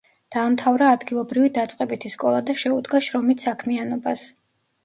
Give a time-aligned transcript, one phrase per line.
[0.35, 4.29] დაამთავრა ადგილობრივი დაწყებითი სკოლა და შეუდგა შრომით საქმიანობას.